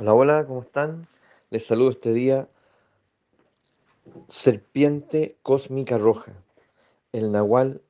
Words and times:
Hola, 0.00 0.14
hola, 0.14 0.46
¿cómo 0.46 0.62
están? 0.62 1.06
Les 1.50 1.66
saludo 1.66 1.90
este 1.90 2.14
día. 2.14 2.48
Serpiente 4.30 5.36
cósmica 5.42 5.98
roja, 5.98 6.32
el 7.12 7.30
Nahual 7.30 7.82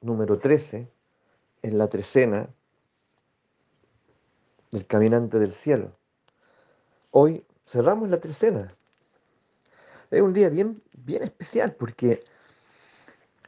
número 0.00 0.40
13 0.40 0.90
en 1.62 1.78
la 1.78 1.86
trecena 1.86 2.48
del 4.72 4.88
caminante 4.88 5.38
del 5.38 5.52
cielo. 5.52 5.92
Hoy 7.12 7.44
cerramos 7.64 8.08
la 8.08 8.18
trecena. 8.18 8.74
Es 10.10 10.22
un 10.22 10.32
día 10.32 10.48
bien, 10.48 10.82
bien 10.94 11.22
especial 11.22 11.76
porque 11.76 12.24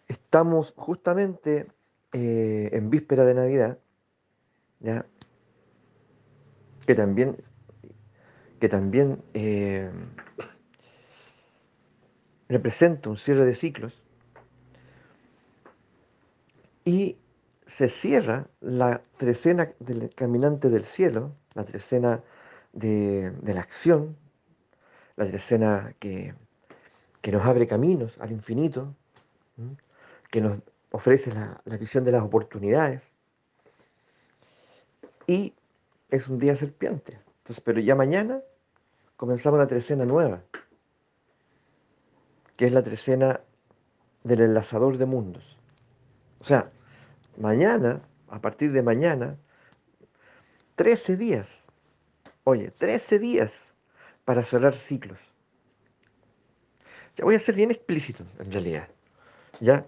estamos 0.06 0.72
justamente 0.76 1.66
eh, 2.12 2.70
en 2.74 2.90
víspera 2.90 3.24
de 3.24 3.34
Navidad, 3.34 3.78
¿ya? 4.78 5.04
que 6.86 6.94
también 6.94 7.36
que 8.60 8.68
también 8.68 9.22
eh, 9.34 9.90
representa 12.48 13.10
un 13.10 13.16
cierre 13.16 13.44
de 13.44 13.54
ciclos, 13.54 14.02
y 16.84 17.18
se 17.66 17.88
cierra 17.88 18.48
la 18.60 19.02
trecena 19.18 19.70
del 19.78 20.14
caminante 20.14 20.70
del 20.70 20.84
cielo, 20.84 21.34
la 21.54 21.64
trecena 21.64 22.22
de, 22.72 23.32
la 23.42 23.60
acción, 23.60 24.16
la 25.16 25.26
trecena 25.26 25.94
que, 25.98 26.34
que, 27.20 27.30
nos 27.30 27.44
abre 27.44 27.66
caminos 27.66 28.18
al 28.20 28.32
infinito, 28.32 28.94
que 30.30 30.40
nos 30.40 30.60
ofrece 30.92 31.32
la, 31.32 31.60
la 31.66 31.76
visión 31.76 32.04
de 32.04 32.12
las 32.12 32.22
oportunidades, 32.22 33.12
y 35.26 35.52
es 36.08 36.26
un 36.28 36.38
día 36.38 36.56
serpiente. 36.56 37.20
Entonces, 37.38 37.62
pero 37.62 37.80
ya 37.80 37.94
mañana 37.94 38.40
comenzamos 39.18 39.58
la 39.58 39.66
trecena 39.66 40.04
nueva, 40.04 40.42
que 42.56 42.66
es 42.66 42.72
la 42.72 42.82
trecena 42.82 43.40
del 44.22 44.40
enlazador 44.40 44.96
de 44.96 45.06
mundos. 45.06 45.58
O 46.38 46.44
sea, 46.44 46.70
mañana, 47.36 48.00
a 48.28 48.40
partir 48.40 48.70
de 48.70 48.80
mañana, 48.80 49.36
13 50.76 51.16
días, 51.16 51.48
oye, 52.44 52.70
13 52.70 53.18
días 53.18 53.58
para 54.24 54.44
cerrar 54.44 54.76
ciclos. 54.76 55.18
Ya 57.16 57.24
voy 57.24 57.34
a 57.34 57.40
ser 57.40 57.56
bien 57.56 57.72
explícito, 57.72 58.24
en 58.38 58.52
realidad. 58.52 58.88
Ya 59.58 59.84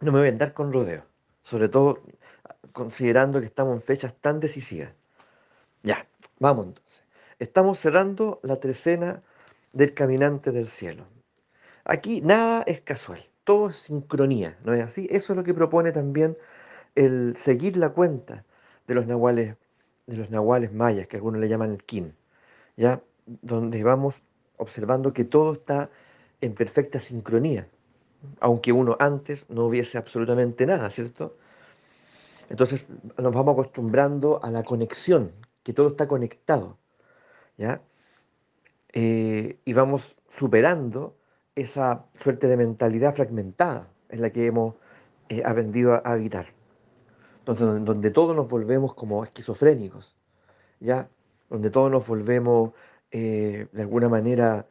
no 0.00 0.12
me 0.12 0.20
voy 0.20 0.28
a 0.28 0.30
andar 0.30 0.54
con 0.54 0.72
rodeo, 0.72 1.04
sobre 1.42 1.68
todo 1.68 2.02
considerando 2.72 3.38
que 3.38 3.46
estamos 3.46 3.76
en 3.76 3.82
fechas 3.82 4.14
tan 4.18 4.40
decisivas. 4.40 4.94
Ya, 5.82 6.06
vamos 6.38 6.68
entonces. 6.68 7.05
Estamos 7.38 7.78
cerrando 7.78 8.40
la 8.42 8.60
trecena 8.60 9.22
del 9.74 9.92
caminante 9.92 10.52
del 10.52 10.68
cielo. 10.68 11.04
Aquí 11.84 12.22
nada 12.22 12.62
es 12.66 12.80
casual, 12.80 13.28
todo 13.44 13.68
es 13.68 13.76
sincronía, 13.76 14.56
¿no 14.64 14.72
es 14.72 14.82
así? 14.82 15.06
Eso 15.10 15.34
es 15.34 15.36
lo 15.36 15.44
que 15.44 15.52
propone 15.52 15.92
también 15.92 16.38
el 16.94 17.36
seguir 17.36 17.76
la 17.76 17.90
cuenta 17.90 18.46
de 18.86 18.94
los 18.94 19.06
nahuales, 19.06 19.54
de 20.06 20.16
los 20.16 20.30
nahuales 20.30 20.72
mayas, 20.72 21.08
que 21.08 21.16
algunos 21.16 21.38
le 21.40 21.48
llaman 21.48 21.72
el 21.72 21.84
kin, 21.84 22.14
¿ya? 22.78 23.02
Donde 23.26 23.82
vamos 23.84 24.22
observando 24.56 25.12
que 25.12 25.24
todo 25.24 25.52
está 25.52 25.90
en 26.40 26.54
perfecta 26.54 27.00
sincronía, 27.00 27.68
aunque 28.40 28.72
uno 28.72 28.96
antes 28.98 29.44
no 29.50 29.66
hubiese 29.66 29.98
absolutamente 29.98 30.64
nada, 30.64 30.88
¿cierto? 30.88 31.36
Entonces 32.48 32.88
nos 33.18 33.34
vamos 33.34 33.52
acostumbrando 33.52 34.42
a 34.42 34.50
la 34.50 34.62
conexión, 34.62 35.32
que 35.62 35.74
todo 35.74 35.88
está 35.88 36.08
conectado. 36.08 36.78
¿Ya? 37.56 37.82
Eh, 38.92 39.58
y 39.64 39.72
vamos 39.72 40.16
superando 40.28 41.16
esa 41.54 42.06
suerte 42.22 42.46
de 42.46 42.56
mentalidad 42.56 43.14
fragmentada 43.14 43.88
en 44.08 44.22
la 44.22 44.30
que 44.30 44.46
hemos 44.46 44.74
eh, 45.28 45.42
aprendido 45.44 45.94
a 45.94 45.98
habitar. 45.98 46.46
Entonces, 47.40 47.84
donde 47.84 48.10
todos 48.10 48.34
nos 48.34 48.48
volvemos 48.48 48.94
como 48.94 49.22
esquizofrénicos, 49.24 50.16
¿ya? 50.80 51.08
Donde 51.50 51.70
todos 51.70 51.90
nos 51.90 52.06
volvemos 52.06 52.72
eh, 53.10 53.68
de 53.72 53.82
alguna 53.82 54.08
manera 54.08 54.66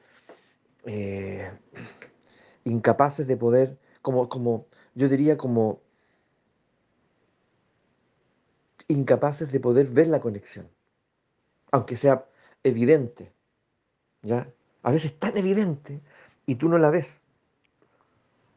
incapaces 2.64 3.26
de 3.26 3.38
poder, 3.38 3.80
como, 4.04 4.30
como, 4.30 4.68
yo 4.94 5.10
diría 5.10 5.36
como 5.36 5.82
incapaces 8.88 9.52
de 9.52 9.60
poder 9.60 9.88
ver 9.88 10.08
la 10.08 10.20
conexión, 10.20 10.70
aunque 11.72 11.96
sea 11.96 12.28
evidente, 12.66 13.32
¿ya? 14.24 14.50
A 14.82 14.92
veces 14.92 15.18
tan 15.18 15.38
evidente 15.38 16.02
y 16.46 16.56
tú 16.56 16.68
no 16.68 16.78
la 16.78 16.90
ves. 16.90 17.22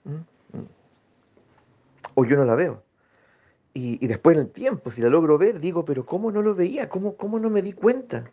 ¿Mm? 0.05 0.61
O 2.15 2.25
yo 2.25 2.37
no 2.37 2.45
la 2.45 2.55
veo. 2.55 2.83
Y, 3.75 4.05
después 4.09 4.37
en 4.37 4.43
el 4.43 4.51
tiempo, 4.51 4.91
si 4.91 5.01
la 5.01 5.09
logro 5.09 5.39
ver, 5.39 5.61
digo, 5.61 5.85
pero 5.85 6.05
¿cómo 6.05 6.33
no 6.33 6.43
lo 6.43 6.53
veía? 6.53 6.89
¿Cómo, 6.89 7.17
cómo 7.17 7.39
no 7.39 7.49
me 7.49 7.63
di 7.63 7.73
cuenta? 7.73 8.29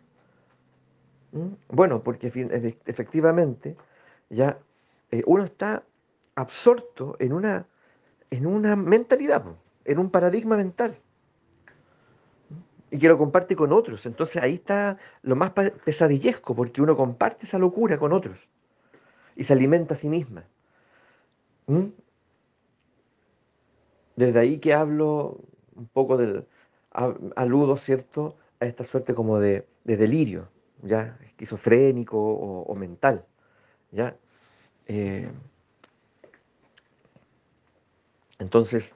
¿Mm? 1.30 1.52
Bueno, 1.68 2.02
porque 2.02 2.26
efectivamente 2.86 3.76
ya 4.28 4.58
eh, 5.12 5.22
uno 5.24 5.44
está 5.44 5.84
absorto 6.34 7.14
en 7.20 7.32
una, 7.32 7.66
en 8.30 8.46
una 8.46 8.74
mentalidad, 8.74 9.44
en 9.84 9.98
un 10.00 10.10
paradigma 10.10 10.56
mental 10.56 10.98
y 12.90 12.98
que 12.98 13.08
lo 13.08 13.18
comparte 13.18 13.56
con 13.56 13.72
otros. 13.72 14.06
Entonces 14.06 14.42
ahí 14.42 14.54
está 14.54 14.98
lo 15.22 15.36
más 15.36 15.52
pesadillesco, 15.84 16.54
porque 16.54 16.82
uno 16.82 16.96
comparte 16.96 17.46
esa 17.46 17.58
locura 17.58 17.98
con 17.98 18.12
otros 18.12 18.48
y 19.34 19.44
se 19.44 19.52
alimenta 19.52 19.94
a 19.94 19.96
sí 19.96 20.08
misma. 20.08 20.44
¿Mm? 21.66 21.86
Desde 24.16 24.38
ahí 24.38 24.58
que 24.58 24.72
hablo 24.72 25.40
un 25.74 25.88
poco 25.88 26.16
del, 26.16 26.46
aludo, 27.36 27.76
¿cierto?, 27.76 28.36
a 28.60 28.66
esta 28.66 28.84
suerte 28.84 29.14
como 29.14 29.38
de, 29.38 29.66
delirio, 29.84 30.48
¿ya? 30.82 31.18
Esquizofrénico 31.26 32.18
o, 32.18 32.74
mental, 32.74 33.24
¿ya? 33.92 34.16
Eh, 34.86 35.28
entonces, 38.38 38.94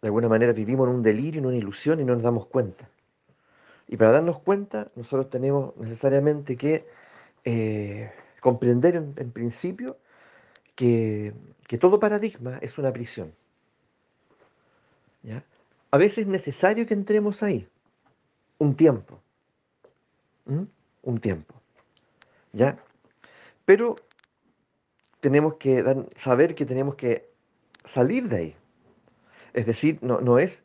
de 0.00 0.08
alguna 0.08 0.28
manera 0.28 0.52
vivimos 0.52 0.88
en 0.88 0.94
un 0.94 1.02
delirio, 1.02 1.40
en 1.40 1.46
una 1.46 1.56
ilusión 1.56 2.00
y 2.00 2.04
no 2.04 2.14
nos 2.14 2.22
damos 2.22 2.46
cuenta. 2.46 2.88
Y 3.88 3.96
para 3.96 4.12
darnos 4.12 4.40
cuenta, 4.40 4.90
nosotros 4.96 5.30
tenemos 5.30 5.76
necesariamente 5.76 6.56
que 6.56 6.86
eh, 7.44 8.10
comprender 8.40 8.96
en, 8.96 9.30
principio 9.32 9.98
que, 10.74 11.34
todo 11.80 11.98
paradigma 12.00 12.58
es 12.62 12.78
una 12.78 12.92
prisión. 12.92 13.34
A 15.90 15.98
veces 15.98 16.18
es 16.18 16.26
necesario 16.26 16.86
que 16.86 16.94
entremos 16.94 17.42
ahí, 17.42 17.68
un 18.58 18.74
tiempo. 18.74 19.20
Un 20.46 21.20
tiempo. 21.20 21.54
¿Ya? 22.52 22.78
Pero 23.64 23.96
tenemos 25.20 25.54
que 25.54 25.84
saber 26.16 26.54
que 26.54 26.66
tenemos 26.66 26.94
que 26.96 27.30
salir 27.84 28.28
de 28.28 28.36
ahí. 28.36 28.56
Es 29.52 29.66
decir, 29.66 29.98
no, 30.02 30.20
no 30.20 30.38
es, 30.38 30.64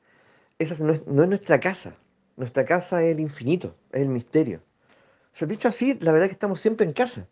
esa 0.58 0.84
no 0.84 0.94
es 0.94 1.06
nuestra 1.06 1.60
casa. 1.60 1.96
Nuestra 2.40 2.64
casa 2.64 3.04
es 3.04 3.12
el 3.12 3.20
infinito, 3.20 3.76
es 3.92 4.02
el 4.02 4.08
misterio. 4.08 4.62
Se 5.34 5.44
ha 5.44 5.48
dicho 5.50 5.68
así, 5.68 5.96
la 6.00 6.14
verdad 6.14 6.28
es 6.28 6.30
que 6.30 6.36
estamos 6.36 6.62
siempre 6.62 6.86
en 6.86 6.94
casa. 6.94 7.28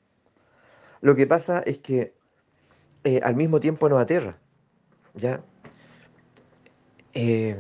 Lo 0.99 1.15
que 1.15 1.25
pasa 1.25 1.59
es 1.65 1.77
que 1.77 2.13
eh, 3.05 3.21
al 3.23 3.37
mismo 3.37 3.61
tiempo 3.61 3.87
nos 3.87 4.01
aterra, 4.01 4.37
¿ya? 5.13 5.39
Eh, 7.13 7.55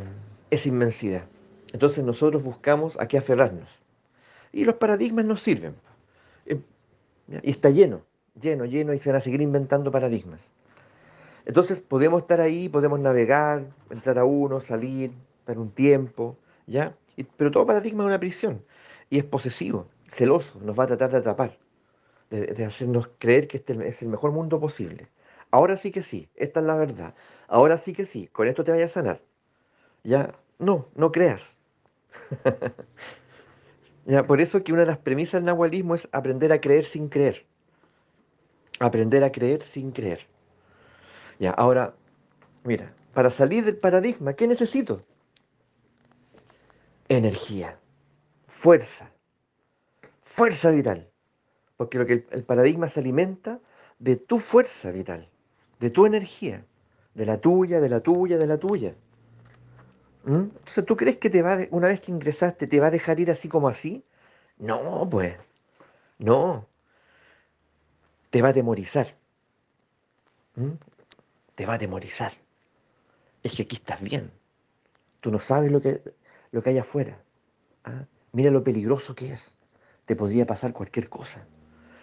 es 0.51 0.65
inmensidad. 0.65 1.23
Entonces 1.71 2.03
nosotros 2.03 2.43
buscamos 2.43 2.99
a 2.99 3.07
qué 3.07 3.17
aferrarnos. 3.17 3.69
Y 4.51 4.65
los 4.65 4.75
paradigmas 4.75 5.23
nos 5.23 5.41
sirven. 5.41 5.73
Eh, 6.47 6.59
y 7.29 7.49
está 7.49 7.69
lleno, 7.69 8.01
lleno, 8.41 8.65
lleno, 8.65 8.93
y 8.93 8.99
se 8.99 9.09
van 9.09 9.19
a 9.19 9.21
seguir 9.21 9.39
inventando 9.39 9.89
paradigmas. 9.89 10.41
Entonces 11.45 11.79
podemos 11.79 12.23
estar 12.23 12.41
ahí, 12.41 12.67
podemos 12.67 12.99
navegar, 12.99 13.67
entrar 13.89 14.19
a 14.19 14.25
uno, 14.25 14.59
salir, 14.59 15.13
dar 15.45 15.57
un 15.57 15.71
tiempo, 15.71 16.35
¿ya? 16.65 16.93
Pero 17.23 17.51
todo 17.51 17.65
paradigma 17.65 18.03
es 18.03 18.07
una 18.07 18.19
prisión 18.19 18.63
y 19.09 19.17
es 19.19 19.25
posesivo, 19.25 19.87
celoso, 20.07 20.59
nos 20.61 20.77
va 20.77 20.83
a 20.83 20.87
tratar 20.87 21.11
de 21.11 21.17
atrapar, 21.17 21.57
de, 22.29 22.65
hacernos 22.65 23.09
creer 23.17 23.47
que 23.47 23.57
este 23.57 23.87
es 23.87 24.01
el 24.01 24.09
mejor 24.09 24.31
mundo 24.31 24.59
posible. 24.59 25.07
Ahora 25.49 25.77
sí 25.77 25.91
que 25.91 26.03
sí, 26.03 26.29
esta 26.35 26.59
es 26.59 26.65
la 26.65 26.75
verdad. 26.75 27.15
Ahora 27.47 27.77
sí 27.77 27.93
que 27.93 28.05
sí, 28.05 28.27
con 28.27 28.47
esto 28.47 28.63
te 28.63 28.71
vaya 28.71 28.85
a 28.85 28.89
sanar. 28.89 29.21
Ya, 30.03 30.35
no, 30.59 30.87
no 30.95 31.11
creas. 31.11 31.55
ya, 34.05 34.27
por 34.27 34.41
eso 34.41 34.63
que 34.63 34.73
una 34.73 34.81
de 34.81 34.87
las 34.87 34.97
premisas 34.97 35.33
del 35.33 35.45
nahualismo 35.45 35.95
es 35.95 36.07
aprender 36.11 36.51
a 36.51 36.59
creer 36.59 36.85
sin 36.85 37.07
creer. 37.07 37.45
Aprender 38.79 39.23
a 39.23 39.31
creer 39.31 39.63
sin 39.63 39.91
creer. 39.91 40.27
Ya, 41.39 41.51
ahora, 41.51 41.93
mira, 42.63 42.93
para 43.13 43.29
salir 43.29 43.63
del 43.63 43.77
paradigma, 43.77 44.33
¿qué 44.33 44.47
necesito? 44.47 45.03
Energía, 47.09 47.79
fuerza, 48.47 49.11
fuerza 50.23 50.71
vital. 50.71 51.09
Porque 51.77 51.97
lo 51.99 52.05
que 52.05 52.25
el, 52.31 52.43
paradigma 52.43 52.89
se 52.89 52.99
alimenta 52.99 53.59
de 53.99 54.15
tu 54.15 54.39
fuerza 54.39 54.91
vital, 54.91 55.29
de 55.79 55.89
tu 55.89 56.05
energía, 56.05 56.65
de 57.13 57.25
la 57.25 57.39
tuya, 57.39 57.79
de 57.79 57.89
la 57.89 57.99
tuya, 58.01 58.37
de 58.37 58.47
la 58.47 58.57
tuya. 58.57 58.95
¿Mm? 60.23 60.35
Entonces, 60.35 60.85
¿tú 60.85 60.97
crees 60.97 61.17
que 61.17 61.29
te 61.29 61.41
va 61.41 61.59
una 61.71 61.87
vez 61.87 62.01
que 62.01 62.11
ingresaste 62.11 62.67
te 62.67 62.79
va 62.79 62.87
a 62.87 62.91
dejar 62.91 63.19
ir 63.19 63.31
así 63.31 63.47
como 63.47 63.69
así? 63.69 64.03
No, 64.57 65.07
pues. 65.09 65.35
No. 66.17 66.67
Te 68.31 68.41
va 68.41 68.49
a 68.49 68.53
demorizar. 68.53 69.15
¿Mm? 70.55 70.71
Te 71.55 71.65
va 71.65 71.75
a 71.75 71.77
demorizar. 71.77 72.33
Es 73.43 73.55
que 73.55 73.63
aquí 73.63 73.75
estás 73.75 74.01
bien. 74.01 74.31
Tú 75.21 75.31
no 75.31 75.39
sabes 75.39 75.71
lo 75.71 75.81
que, 75.81 76.01
lo 76.57 76.63
que 76.63 76.71
hay 76.71 76.79
afuera. 76.79 77.21
¿ah? 77.83 78.07
Mira 78.31 78.49
lo 78.49 78.63
peligroso 78.63 79.13
que 79.13 79.31
es. 79.31 79.55
Te 80.05 80.15
podría 80.15 80.47
pasar 80.47 80.73
cualquier 80.73 81.07
cosa. 81.07 81.45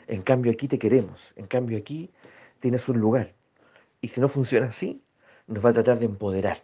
En 0.07 0.23
cambio 0.23 0.53
aquí 0.53 0.69
te 0.69 0.79
queremos. 0.79 1.33
En 1.35 1.49
cambio 1.49 1.77
aquí 1.77 2.13
tienes 2.61 2.89
un 2.89 3.01
lugar. 3.01 3.35
Y 4.01 4.07
si 4.07 4.21
no 4.21 4.29
funciona 4.29 4.67
así, 4.67 5.03
nos 5.49 5.65
va 5.65 5.71
a 5.71 5.73
tratar 5.73 5.99
de 5.99 6.07
empoderar. 6.07 6.63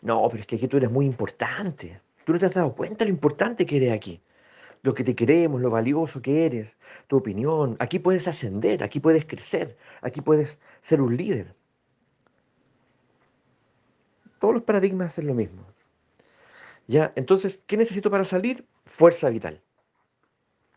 No, 0.00 0.26
pero 0.30 0.40
es 0.40 0.46
que 0.46 0.56
aquí 0.56 0.68
tú 0.68 0.78
eres 0.78 0.90
muy 0.90 1.04
importante. 1.04 2.00
Tú 2.24 2.32
no 2.32 2.38
te 2.38 2.46
has 2.46 2.54
dado 2.54 2.74
cuenta 2.74 3.04
lo 3.04 3.10
importante 3.10 3.66
que 3.66 3.76
eres 3.76 3.92
aquí. 3.92 4.22
Lo 4.82 4.94
que 4.94 5.04
te 5.04 5.14
queremos, 5.14 5.60
lo 5.60 5.68
valioso 5.68 6.22
que 6.22 6.46
eres, 6.46 6.78
tu 7.08 7.18
opinión. 7.18 7.76
Aquí 7.78 7.98
puedes 7.98 8.26
ascender, 8.26 8.82
aquí 8.82 9.00
puedes 9.00 9.26
crecer, 9.26 9.76
aquí 10.00 10.22
puedes 10.22 10.62
ser 10.80 11.02
un 11.02 11.14
líder. 11.14 11.54
Todos 14.38 14.54
los 14.54 14.62
paradigmas 14.62 15.08
hacen 15.08 15.26
lo 15.26 15.34
mismo. 15.34 15.66
¿Ya? 16.88 17.12
Entonces, 17.14 17.62
¿qué 17.66 17.76
necesito 17.76 18.10
para 18.10 18.24
salir? 18.24 18.66
Fuerza 18.86 19.28
vital. 19.28 19.62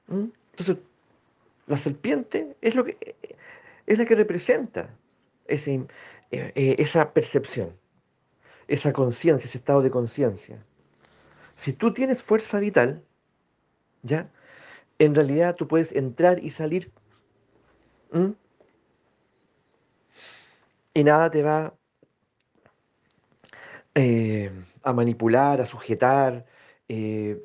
¿Mm? 0.08 0.26
Entonces, 0.52 0.78
la 1.68 1.78
serpiente 1.78 2.56
es, 2.62 2.76
lo 2.76 2.84
que, 2.84 3.16
es 3.88 3.98
la 3.98 4.06
que 4.06 4.16
representa 4.16 4.94
ese, 5.48 5.88
eh, 6.32 6.52
eh, 6.56 6.76
esa 6.78 7.14
percepción, 7.14 7.74
esa 8.68 8.92
conciencia, 8.92 9.48
ese 9.48 9.58
estado 9.58 9.82
de 9.82 9.90
conciencia. 9.90 10.64
Si 11.56 11.72
tú 11.74 11.94
tienes 11.94 12.22
fuerza 12.22 12.60
vital, 12.60 13.04
¿ya? 14.04 14.30
En 15.00 15.16
realidad 15.16 15.56
tú 15.56 15.68
puedes 15.68 15.92
entrar 15.94 16.44
y 16.44 16.50
salir. 16.50 16.92
Y 20.94 21.04
nada 21.04 21.32
te 21.32 21.42
va 21.42 21.74
eh, 23.96 24.31
a 24.84 24.94
manipular, 24.94 25.62
a 25.62 25.66
sujetar, 25.66 26.46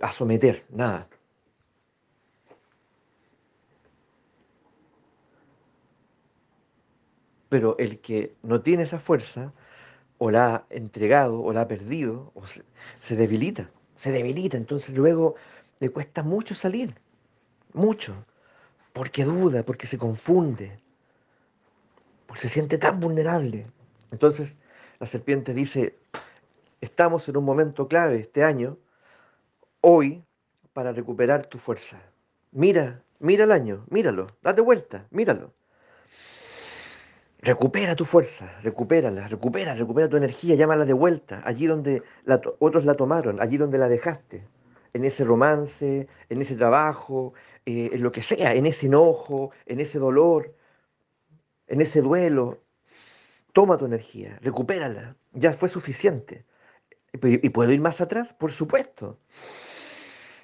a 0.01 0.13
someter, 0.13 0.65
nada. 0.71 1.09
Pero 7.49 7.77
el 7.79 8.01
que 8.01 8.35
no 8.43 8.61
tiene 8.61 8.83
esa 8.83 8.99
fuerza, 8.99 9.53
o 10.19 10.31
la 10.31 10.55
ha 10.55 10.67
entregado, 10.71 11.41
o 11.43 11.53
la 11.53 11.63
ha 11.63 11.69
perdido, 11.69 12.33
o 12.35 12.43
se, 12.47 13.17
debilita, 13.17 13.71
se 13.97 14.11
debilita. 14.11 14.57
Entonces 14.57 14.95
luego 14.95 15.37
le 15.79 15.91
cuesta 15.91 16.23
mucho 16.23 16.55
salir, 16.55 16.95
mucho, 17.73 18.25
porque 18.93 19.25
duda, 19.25 19.63
porque 19.63 19.87
se 19.87 19.99
confunde, 19.99 20.79
porque 22.27 22.43
se 22.43 22.49
siente 22.49 22.79
tan 22.79 22.99
vulnerable. 22.99 23.67
Entonces 24.11 24.57
la 24.99 25.07
serpiente 25.07 25.53
dice, 25.53 25.99
estamos 26.87 27.29
en 27.29 27.37
un 27.37 27.45
momento 27.45 27.89
clave 27.89 28.21
este 28.21 28.43
año, 28.43 28.79
hoy, 29.81 30.23
para 30.73 30.93
recuperar 30.93 31.47
tu 31.47 31.59
fuerza. 31.59 31.99
Mira, 32.53 33.03
mira 33.19 33.45
el 33.45 33.53
año, 33.53 33.85
míralo, 33.91 34.29
date 34.43 34.61
vuelta, 34.61 35.07
míralo. 35.11 35.53
Recupera 37.41 37.95
tu 37.95 38.05
fuerza, 38.05 38.59
recupérala, 38.63 39.29
recupera, 39.29 39.75
recupera 39.75 40.09
tu 40.09 40.17
energía, 40.17 40.55
llámala 40.55 40.85
de 40.85 40.93
vuelta, 40.93 41.43
allí 41.45 41.67
donde 41.67 42.03
otros 42.61 42.85
la 42.85 42.95
tomaron, 42.95 43.41
allí 43.41 43.57
donde 43.57 43.79
la 43.79 43.89
dejaste, 43.89 44.47
en 44.95 45.05
ese 45.05 45.25
romance, 45.25 46.09
en 46.29 46.41
ese 46.41 46.57
trabajo, 46.57 47.35
eh, 47.67 47.91
en 47.93 48.03
lo 48.03 48.11
que 48.11 48.23
sea, 48.23 48.55
en 48.55 48.65
ese 48.67 48.87
enojo, 48.87 49.51
en 49.67 49.81
ese 49.81 49.99
dolor, 49.99 50.55
en 51.67 51.81
ese 51.81 52.01
duelo. 52.01 52.59
Toma 53.53 53.77
tu 53.77 53.87
energía, 53.87 54.39
recupérala, 54.41 55.17
ya 55.33 55.53
fue 55.53 55.69
suficiente. 55.69 56.45
¿Y 57.23 57.51
puedo 57.51 57.73
ir 57.73 57.81
más 57.81 58.01
atrás? 58.01 58.33
Por 58.33 58.53
supuesto. 58.53 59.19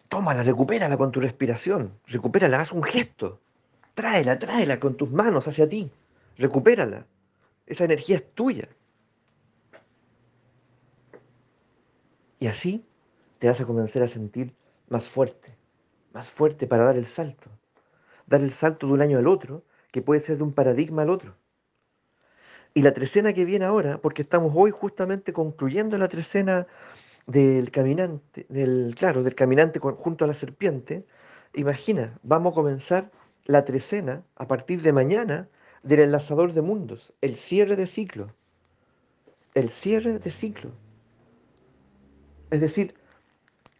Tómala, 0.09 0.43
recupérala 0.43 0.97
con 0.99 1.11
tu 1.11 1.21
respiración, 1.21 1.99
recupérala, 2.07 2.61
haz 2.61 2.73
un 2.73 2.83
gesto, 2.83 3.41
tráela, 3.95 4.39
tráela 4.39 4.79
con 4.79 4.95
tus 4.97 5.11
manos 5.11 5.49
hacia 5.49 5.69
ti. 5.69 5.91
Recupérala. 6.37 7.07
Esa 7.67 7.85
energía 7.85 8.17
es 8.17 8.35
tuya. 8.35 8.69
Y 12.41 12.47
así 12.47 12.85
te 13.39 13.49
vas 13.49 13.61
a 13.61 13.65
comenzar 13.65 14.03
a 14.03 14.09
sentir 14.09 14.55
más 14.89 15.07
fuerte, 15.07 15.57
más 16.13 16.29
fuerte 16.29 16.67
para 16.67 16.85
dar 16.85 16.97
el 16.97 17.07
salto. 17.07 17.49
Dar 18.27 18.41
el 18.41 18.53
salto 18.53 18.87
de 18.87 18.93
un 18.93 19.01
año 19.01 19.19
al 19.19 19.27
otro, 19.27 19.65
que 19.93 20.03
puede 20.03 20.21
ser 20.21 20.37
de 20.37 20.43
un 20.43 20.53
paradigma 20.53 21.03
al 21.03 21.11
otro. 21.11 21.37
Y 22.75 22.83
la 22.83 22.95
trecena 22.95 23.33
que 23.33 23.45
viene 23.45 23.65
ahora, 23.65 23.99
porque 23.99 24.23
estamos 24.23 24.53
hoy 24.57 24.71
justamente 24.71 25.33
concluyendo 25.33 25.99
la 25.99 26.09
trecena 26.09 26.67
del 27.27 27.71
caminante, 27.71 28.47
del, 28.49 28.95
claro, 28.99 29.23
del 29.23 29.35
caminante 29.35 29.79
junto 29.79 30.25
a 30.25 30.29
la 30.29 30.35
serpiente, 30.35 31.05
imagina, 31.55 32.19
vamos 32.23 32.53
a 32.53 32.55
comenzar 32.55 33.11
la 33.45 33.65
trecena 33.65 34.23
a 34.37 34.47
partir 34.47 34.83
de 34.83 34.93
mañana 34.93 35.49
del 35.83 36.01
enlazador 36.01 36.53
de 36.53 36.63
mundos, 36.63 37.13
el 37.21 37.37
cierre 37.37 37.77
de 37.77 37.87
ciclo. 37.87 38.33
El 39.55 39.69
cierre 39.69 40.19
de 40.19 40.31
ciclo. 40.31 40.71
Es 42.51 42.61
decir, 42.61 42.95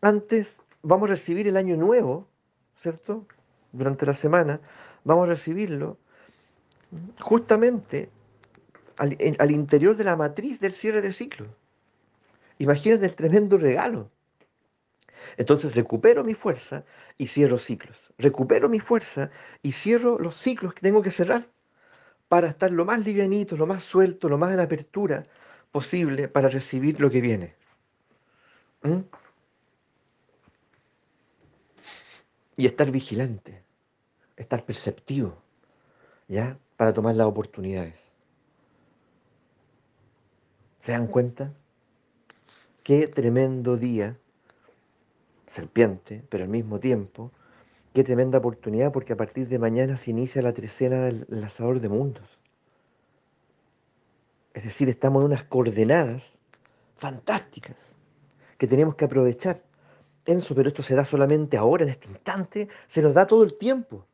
antes 0.03 0.59
vamos 0.83 1.09
a 1.09 1.13
recibir 1.13 1.47
el 1.47 1.57
año 1.57 1.77
nuevo, 1.77 2.27
¿cierto? 2.81 3.27
Durante 3.73 4.05
la 4.05 4.13
semana, 4.13 4.61
vamos 5.05 5.25
a 5.25 5.31
recibirlo 5.31 5.97
justamente 7.21 8.11
al, 9.39 9.51
interior 9.51 9.97
de 9.97 10.05
la 10.05 10.17
matriz 10.17 10.61
del 10.61 10.73
cierre 10.73 11.03
de 11.03 11.13
ciclo. 11.13 11.47
Imagínate 12.59 13.07
el 13.07 13.17
tremendo 13.17 13.59
regalo. 13.59 14.11
Entonces 15.37 15.75
recupero 15.75 16.23
mi 16.23 16.35
fuerza 16.35 16.85
y 17.19 17.27
cierro 17.27 17.59
ciclos. 17.59 17.99
Recupero 18.19 18.69
mi 18.69 18.79
fuerza 18.79 19.31
y 19.63 19.73
cierro 19.73 20.19
los 20.19 20.37
ciclos 20.37 20.75
que 20.75 20.83
tengo 20.83 21.03
que 21.03 21.11
cerrar 21.11 21.49
para 22.29 22.49
estar 22.49 22.71
lo 22.71 22.85
más 22.85 23.01
livianito, 23.01 23.57
lo 23.57 23.67
más 23.67 23.83
suelto, 23.83 24.29
lo 24.29 24.39
más 24.39 24.53
en 24.53 24.61
apertura 24.61 25.27
posible 25.73 26.29
para 26.29 26.49
recibir 26.49 27.01
lo 27.01 27.11
que 27.11 27.21
viene. 27.21 27.55
¿Mm? 28.83 29.01
Y 32.57 32.67
estar 32.67 32.91
vigilante, 32.91 33.63
estar 34.37 34.65
perceptivo, 34.65 35.43
¿ya? 36.29 36.59
Para 36.77 36.93
tomar 36.93 37.15
las 37.17 37.27
oportunidades. 37.27 38.12
¿Se 40.83 40.93
dan 40.93 41.07
cuenta? 41.07 41.55
Qué 42.83 43.09
tremendo 43.09 43.79
día, 43.79 44.19
serpiente, 45.47 46.23
pero 46.29 46.45
al 46.45 46.51
mismo 46.51 46.79
tiempo, 46.79 47.33
Qué 47.93 48.05
tremenda 48.05 48.39
oportunidad 48.39 48.91
porque 48.91 49.13
a 49.13 49.17
partir 49.17 49.49
de 49.49 49.59
mañana 49.59 49.99
se 49.99 50.11
inicia 50.11 50.41
la 50.41 50.55
trecena 50.55 51.03
del 51.03 51.27
lanzador 51.29 51.79
de 51.81 51.91
mundos. 51.91 52.39
Es 54.55 54.65
decir, 54.65 54.89
estamos 54.89 55.21
en 55.21 55.27
unas 55.27 55.45
coordenadas 55.45 56.33
fantásticas 56.97 57.95
que 58.57 58.67
tenemos 58.67 58.95
que 58.95 59.05
aprovechar. 59.05 59.63
Enzo, 60.25 60.55
pero 60.55 60.69
esto 60.69 60.83
se 60.83 60.95
da 60.95 61.05
solamente 61.05 61.59
ahora, 61.59 61.85
en 61.85 61.91
este 61.91 62.09
instante, 62.09 62.69
se 62.89 63.03
nos 63.03 63.13
da 63.13 63.27
todo 63.27 63.45
el 63.45 63.59
tiempo. 63.59 64.07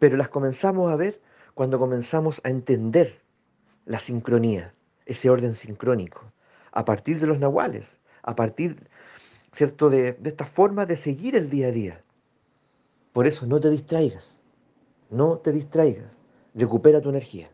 Pero 0.00 0.16
las 0.16 0.28
comenzamos 0.28 0.90
a 0.90 0.96
ver 0.96 1.20
cuando 1.54 1.78
comenzamos 1.78 2.40
a 2.42 2.48
entender 2.48 3.20
la 3.84 4.00
sincronía, 4.00 4.74
ese 5.10 5.28
orden 5.28 5.54
sincrónico, 5.54 6.32
a 6.70 6.84
partir 6.84 7.18
de 7.18 7.26
los 7.26 7.38
nahuales, 7.38 7.98
a 8.22 8.36
partir, 8.36 8.88
¿cierto?, 9.52 9.90
de, 9.90 10.12
de 10.12 10.30
esta 10.30 10.46
forma 10.46 10.86
de 10.86 10.96
seguir 10.96 11.34
el 11.34 11.50
día 11.50 11.68
a 11.68 11.72
día. 11.72 12.04
Por 13.12 13.26
eso 13.26 13.44
no 13.44 13.58
te 13.58 13.70
distraigas, 13.70 14.32
no 15.10 15.38
te 15.38 15.50
distraigas, 15.50 16.16
recupera 16.54 17.00
tu 17.00 17.10
energía. 17.10 17.50